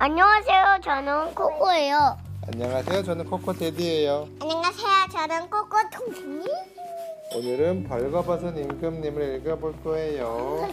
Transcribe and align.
안녕하세요. 0.00 0.78
저는 0.84 1.34
코코예요. 1.34 2.16
안녕하세요. 2.46 3.02
저는 3.02 3.24
코코데디예요. 3.24 4.28
안녕하세요. 4.40 4.88
저는 5.10 5.50
코코 5.50 5.76
통신이. 5.92 6.46
오늘은 7.34 7.82
벌거벗은 7.82 8.56
임금님을 8.58 9.40
읽어볼 9.40 9.82
거예요. 9.82 10.68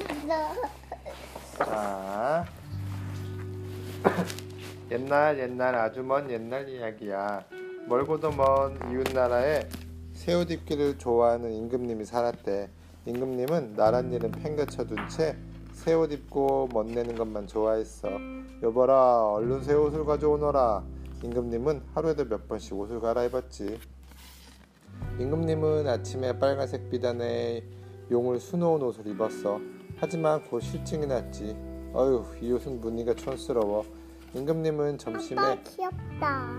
자, 1.57 2.45
옛날 4.91 5.39
옛날 5.39 5.73
아주 5.75 6.03
먼 6.03 6.29
옛날 6.29 6.69
이야기야. 6.69 7.45
멀고도 7.87 8.29
먼 8.29 8.77
이웃 8.91 9.11
나라에 9.11 9.67
새옷 10.13 10.51
입기를 10.51 10.99
좋아하는 10.99 11.51
임금님이 11.51 12.05
살았대. 12.05 12.69
임금님은 13.07 13.75
나랏일은 13.75 14.43
팽개쳐둔 14.43 15.09
채 15.09 15.35
새 15.75 15.93
옷 15.93 16.11
입고 16.11 16.69
멋내는 16.73 17.15
것만 17.15 17.47
좋아했어. 17.47 18.09
여보라, 18.63 19.33
얼른 19.33 19.61
새 19.61 19.73
옷을 19.73 20.05
가져오너라. 20.05 20.83
임금님은 21.21 21.81
하루에도 21.93 22.25
몇 22.25 22.47
번씩 22.47 22.73
옷을 22.73 22.99
갈아입었지. 23.01 23.77
임금님은 25.19 25.87
아침에 25.87 26.39
빨간색 26.39 26.89
비단에 26.89 27.63
용을 28.09 28.39
수놓은 28.39 28.81
옷을 28.81 29.05
입었어. 29.07 29.59
하지만 29.97 30.43
곧 30.49 30.61
실증이 30.61 31.05
났지. 31.07 31.55
어휴, 31.93 32.23
이 32.41 32.51
옷은 32.53 32.79
무늬가 32.81 33.13
촌스러워. 33.13 33.85
임금님은 34.33 34.97
점심에 34.97 35.39
아빠 35.39 35.61
귀엽다. 35.63 36.49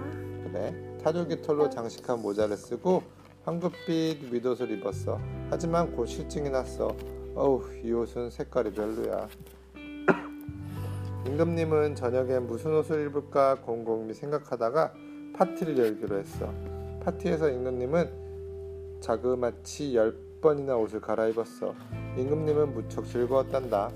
그래 0.45 0.99
타조기 1.03 1.43
털로 1.43 1.69
장식한 1.69 2.23
모자를 2.23 2.57
쓰고 2.57 3.03
황급빛 3.45 4.33
윗옷을 4.33 4.71
입었어. 4.73 5.19
하지만 5.51 5.91
곧 5.97 6.07
실증이 6.07 6.51
났어. 6.51 6.95
어우, 7.39 7.63
이 7.85 7.93
옷은 7.93 8.31
색깔이 8.31 8.73
별로야. 8.73 9.29
임금님은 11.29 11.95
저녁에 11.95 12.39
무슨 12.39 12.75
옷을 12.75 13.09
입을까 13.09 13.57
곰곰이 13.57 14.15
생각하다가 14.15 14.95
파티를 15.35 15.77
열기로 15.77 16.17
했어. 16.17 16.51
파티에서 17.03 17.51
임금님은 17.51 19.01
자그마치 19.03 19.95
열 19.95 20.17
번이나 20.41 20.77
옷을 20.77 21.03
갈아입었어. 21.03 21.75
임금님은 22.17 22.73
무척 22.73 23.05
즐거웠단다. 23.05 23.91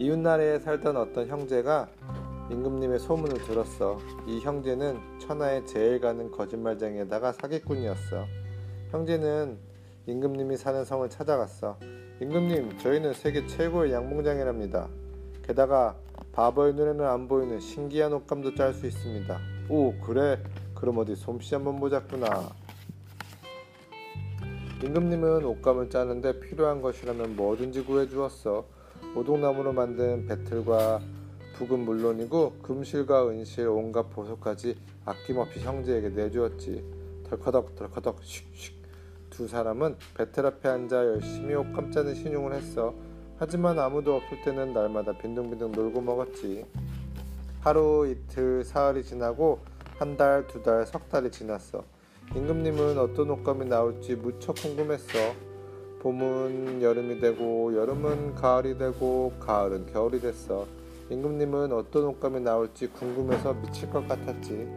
이웃나라에 0.00 0.58
살던 0.58 0.96
어떤 0.96 1.28
형제가 1.28 1.88
임금님의 2.50 2.98
소문을 2.98 3.40
들었어. 3.44 4.00
이 4.26 4.40
형제는 4.40 4.98
천하에 5.20 5.64
제일 5.64 6.00
가는 6.00 6.28
거짓말쟁이에다가 6.32 7.30
사기꾼이었어. 7.30 8.26
형제는 8.90 9.73
임금님이 10.06 10.58
사는 10.58 10.84
성을 10.84 11.08
찾아갔어. 11.08 11.78
임금님, 12.20 12.78
저희는 12.78 13.14
세계 13.14 13.46
최고의 13.46 13.90
양봉장이랍니다. 13.94 14.86
게다가 15.42 15.96
바보의 16.32 16.74
눈에는 16.74 17.06
안 17.06 17.26
보이는 17.26 17.58
신기한 17.58 18.12
옷감도 18.12 18.54
짤 18.54 18.74
수 18.74 18.86
있습니다. 18.86 19.38
오, 19.70 19.94
그래? 20.00 20.42
그럼 20.74 20.98
어디 20.98 21.16
솜씨 21.16 21.54
한번 21.54 21.80
보자꾸나. 21.80 22.50
임금님은 24.82 25.42
옷감을 25.46 25.88
짜는데 25.88 26.38
필요한 26.38 26.82
것이라면 26.82 27.36
뭐든지 27.36 27.84
구해주었어. 27.84 28.66
오동나무로 29.16 29.72
만든 29.72 30.26
배틀과 30.26 31.00
북은 31.56 31.80
물론이고 31.80 32.56
금실과 32.62 33.28
은실 33.30 33.68
온갖 33.68 34.10
보석까지 34.10 34.76
아낌없이 35.06 35.60
형제에게 35.60 36.10
내주었지. 36.10 36.84
덜커덕 37.30 37.74
덜커덕 37.74 38.20
슉슉 38.20 38.83
두 39.34 39.48
사람은 39.48 39.96
배틀 40.16 40.46
앞에 40.46 40.68
앉아 40.68 40.96
열심히 41.06 41.54
옷감 41.54 41.90
짜는 41.90 42.14
신용을 42.14 42.54
했어. 42.54 42.94
하지만 43.36 43.76
아무도 43.80 44.14
없을 44.14 44.40
때는 44.42 44.72
날마다 44.72 45.12
빈둥빈둥 45.18 45.72
놀고 45.72 46.00
먹었지. 46.02 46.64
하루 47.60 48.06
이틀 48.06 48.62
사흘이 48.62 49.02
지나고 49.02 49.58
한 49.98 50.16
달, 50.16 50.46
두 50.46 50.62
달, 50.62 50.86
석 50.86 51.08
달이 51.08 51.32
지났어. 51.32 51.82
임금님은 52.32 52.96
어떤 52.96 53.28
옷감이 53.30 53.66
나올지 53.66 54.14
무척 54.14 54.54
궁금했어. 54.54 55.18
봄은 55.98 56.80
여름이 56.80 57.18
되고 57.18 57.74
여름은 57.74 58.36
가을이 58.36 58.78
되고 58.78 59.32
가을은 59.40 59.86
겨울이 59.86 60.20
됐어. 60.20 60.64
임금님은 61.10 61.72
어떤 61.72 62.04
옷감이 62.04 62.40
나올지 62.40 62.86
궁금해서 62.86 63.54
미칠 63.54 63.90
것 63.90 64.06
같았지. 64.06 64.68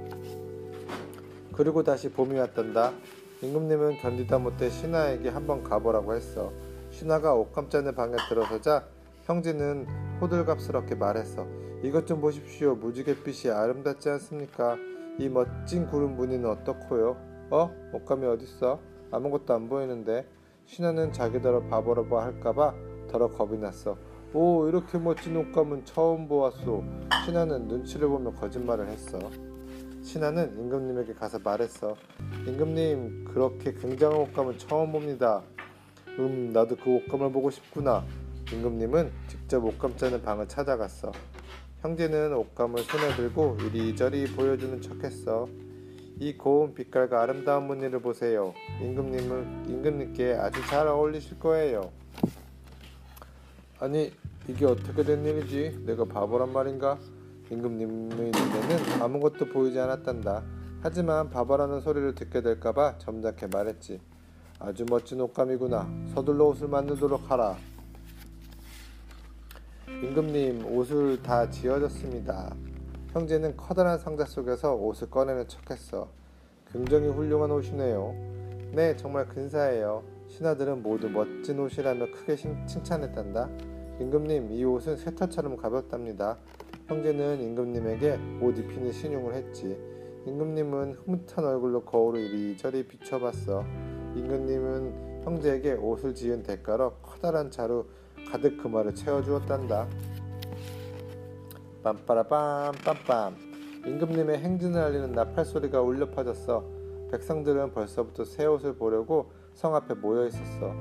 그리고 1.53 1.83
다시 1.83 2.09
봄이 2.09 2.39
왔단다. 2.39 2.93
임금님은 3.41 3.97
견디다 3.97 4.39
못해 4.39 4.69
신하에게 4.69 5.29
한번 5.29 5.63
가보라고 5.63 6.15
했어. 6.15 6.51
신하가 6.89 7.35
옷감 7.35 7.69
짜는 7.69 7.93
방에 7.93 8.15
들어서자 8.29 8.87
형제는 9.23 9.85
호들갑스럽게 10.19 10.95
말했어. 10.95 11.45
이것 11.83 12.07
좀 12.07 12.19
보십시오. 12.19 12.75
무지갯빛이 12.75 13.53
아름답지 13.53 14.09
않습니까? 14.09 14.77
이 15.19 15.29
멋진 15.29 15.85
구름 15.85 16.15
무늬는 16.15 16.49
어떻고요? 16.49 17.15
어? 17.51 17.71
옷감이 17.93 18.25
어딨어? 18.25 18.79
아무것도 19.11 19.53
안 19.53 19.69
보이는데. 19.69 20.25
신하는 20.65 21.13
자기더러 21.13 21.67
바보라고 21.67 22.19
할까봐 22.19 22.73
더러 23.09 23.29
겁이 23.29 23.57
났어. 23.59 23.97
오, 24.33 24.67
이렇게 24.67 24.97
멋진 24.97 25.37
옷감은 25.37 25.85
처음 25.85 26.27
보았소. 26.27 26.83
신하는 27.25 27.67
눈치를 27.67 28.07
보며 28.09 28.31
거짓말을 28.33 28.87
했어. 28.87 29.19
신하는 30.07 30.57
임금님에게 30.57 31.15
가서 31.15 31.37
말했어. 31.39 31.97
임금님, 32.47 33.25
그렇게 33.25 33.73
굉장한 33.73 34.17
옷감은 34.21 34.57
처음 34.57 34.93
봅니다. 34.93 35.43
음, 36.17 36.51
나도 36.53 36.77
그 36.77 36.95
옷감을 36.95 37.33
보고 37.33 37.51
싶구나. 37.51 38.05
임금님은 38.53 39.11
직접 39.27 39.65
옷감 39.65 39.97
짜는 39.97 40.21
방을 40.21 40.47
찾아갔어. 40.47 41.11
형제는 41.81 42.33
옷감을 42.33 42.83
손에 42.83 43.17
들고 43.17 43.57
이리저리 43.59 44.27
보여주는 44.33 44.81
척했어. 44.81 45.49
이 46.21 46.37
고운 46.37 46.73
빛깔과 46.73 47.21
아름다운 47.21 47.67
무늬를 47.67 47.99
보세요. 47.99 48.53
임금님은 48.81 49.69
임금님께 49.69 50.35
아주 50.35 50.65
잘 50.67 50.87
어울리실 50.87 51.37
거예요. 51.37 51.91
아니 53.81 54.13
이게 54.47 54.65
어떻게 54.65 55.03
된 55.03 55.25
일이지? 55.25 55.83
내가 55.85 56.05
바보란 56.05 56.53
말인가? 56.53 56.97
임금님의 57.49 58.31
눈에는 58.31 59.01
아무것도 59.01 59.45
보이지 59.47 59.79
않았단다. 59.79 60.43
하지만 60.81 61.29
바보라는 61.29 61.79
소리를 61.81 62.13
듣게 62.15 62.41
될까봐 62.41 62.97
점잖게 62.97 63.47
말했지. 63.47 63.99
아주 64.59 64.85
멋진 64.89 65.21
옷감이구나. 65.21 65.87
서둘러 66.13 66.45
옷을 66.45 66.67
만들도록 66.67 67.29
하라. 67.31 67.55
임금님 69.87 70.65
옷을 70.65 71.21
다 71.23 71.49
지어졌습니다. 71.49 72.53
형제는 73.13 73.55
커다란 73.55 73.97
상자 73.97 74.25
속에서 74.25 74.75
옷을 74.75 75.09
꺼내는 75.09 75.47
척했어. 75.47 76.09
굉장히 76.71 77.07
훌륭한 77.07 77.49
옷이네요. 77.51 78.13
네, 78.73 78.95
정말 78.97 79.27
근사해요. 79.27 80.03
신하들은 80.27 80.83
모두 80.83 81.09
멋진 81.09 81.57
옷이라며 81.59 82.11
크게 82.11 82.35
신- 82.35 82.67
칭찬했단다. 82.67 83.49
임금님, 84.01 84.51
이 84.51 84.63
옷은 84.65 84.97
쇠털처럼 84.97 85.55
가볍답니다. 85.55 86.37
형제는 86.87 87.41
임금님에게 87.41 88.17
옷 88.41 88.57
입히는 88.57 88.93
신용을 88.93 89.33
했지. 89.33 89.77
임금님은 90.25 90.93
흐뭇한 90.93 91.43
얼굴로 91.43 91.83
거울을 91.83 92.21
이리저리 92.21 92.87
비춰봤어. 92.87 93.65
임금님은 94.15 95.23
형제에게 95.23 95.73
옷을 95.73 96.15
지은 96.15 96.43
대가로 96.43 96.93
커다란 97.01 97.51
자루 97.51 97.85
가득 98.31 98.57
금화를 98.57 98.95
채워주었단다. 98.95 99.87
빰빠라빰 101.83 102.71
빰빰 102.73 103.33
임금님의 103.85 104.37
행진을 104.39 104.81
알리는 104.81 105.11
나팔 105.11 105.43
소리가 105.43 105.81
울려 105.81 106.09
퍼졌어. 106.09 106.63
백성들은 107.11 107.73
벌써부터 107.73 108.23
새 108.23 108.45
옷을 108.45 108.75
보려고 108.75 109.31
성 109.53 109.75
앞에 109.75 109.93
모여 109.93 110.25
있었어. 110.25 110.73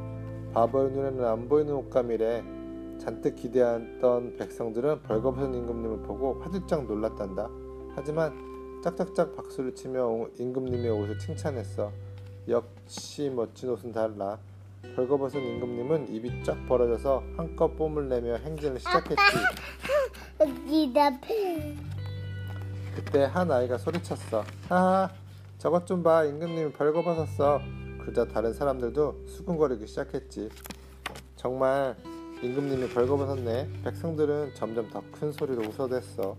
바보의 0.53 0.93
눈에는 0.93 1.25
안 1.25 1.49
보이는 1.49 1.73
옷감이래. 1.75 2.56
잔뜩 2.99 3.37
기대했던 3.37 4.37
백성들은 4.37 5.03
벌거벗은 5.03 5.55
임금님을 5.55 6.03
보고 6.03 6.41
화들짝 6.41 6.87
놀랐단다. 6.87 7.49
하지만 7.95 8.81
짝짝짝 8.83 9.35
박수를 9.37 9.75
치며 9.75 10.29
임금님의 10.39 10.91
옷을 10.91 11.19
칭찬했어. 11.19 11.91
역시 12.49 13.31
멋진 13.35 13.71
옷은 13.71 13.93
달라. 13.93 14.39
벌거벗은 14.95 15.41
임금님은 15.41 16.15
입이 16.15 16.45
쫙 16.45 16.57
벌어져서 16.67 17.23
한껏 17.37 17.77
뽐을 17.77 18.09
내며 18.09 18.37
행진을 18.37 18.79
시작했지. 18.79 19.23
그때 22.95 23.25
한 23.25 23.51
아이가 23.51 23.77
소리쳤어. 23.79 24.45
하하, 24.69 25.11
저것 25.59 25.87
좀 25.87 26.03
봐. 26.03 26.25
임금님이 26.25 26.73
벌거벗었어. 26.73 27.61
그러자 28.01 28.27
다른 28.27 28.53
사람들도 28.53 29.25
수근거리기 29.27 29.87
시작했지. 29.87 30.49
정말 31.35 31.97
임금님이 32.43 32.89
벌거벗었네. 32.91 33.69
백성들은 33.85 34.55
점점 34.55 34.89
더 34.91 35.03
큰 35.13 35.33
소리로 35.33 35.63
웃어댔어. 35.63 36.37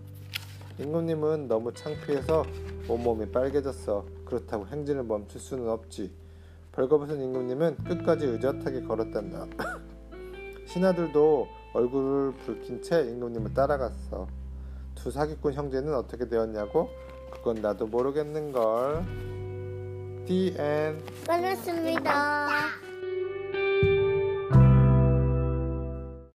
임금님은 0.79 1.47
너무 1.47 1.73
창피해서 1.73 2.45
온몸이 2.87 3.31
빨개졌어. 3.31 4.05
그렇다고 4.25 4.67
행진을 4.67 5.03
멈출 5.03 5.41
수는 5.41 5.67
없지. 5.69 6.11
벌거벗은 6.71 7.19
임금님은 7.19 7.77
끝까지 7.83 8.25
의젓하게 8.27 8.81
걸었단다. 8.83 9.47
신하들도 10.67 11.47
얼굴을 11.73 12.33
붉힌 12.45 12.81
채 12.83 13.01
임금님을 13.01 13.53
따라갔어. 13.53 14.27
두 14.93 15.09
사기꾼 15.09 15.53
형제는 15.53 15.95
어떻게 15.95 16.27
되었냐고? 16.27 16.89
그건 17.31 17.55
나도 17.55 17.87
모르겠는걸. 17.87 19.03
The 20.27 20.55
end. 20.59 21.03
끝났습니다. 21.25 22.86